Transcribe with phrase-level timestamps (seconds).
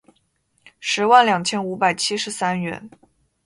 [0.79, 2.89] 十万两千五百七十三元